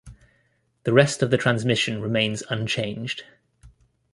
The 0.83 0.93
rest 0.93 1.21
of 1.21 1.29
the 1.29 1.37
transmission 1.37 2.01
remains 2.01 2.41
unchanged. 2.49 3.23